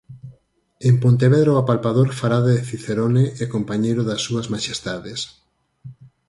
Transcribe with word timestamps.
En 0.89 0.95
Pontevedra 1.03 1.55
o 1.55 1.59
aplapador 1.63 2.07
fará 2.19 2.39
de 2.47 2.55
cicerone 2.71 3.23
e 3.41 3.43
compañeiro 3.55 4.01
das 4.09 4.21
súas 4.25 4.47
maxestades. 4.53 5.19